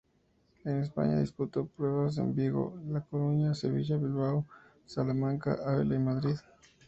[0.65, 4.47] En España disputó pruebas en Vigo, La Coruña, Sevilla, Bilbao,
[4.83, 6.37] Salamanca, Ávila y Madrid.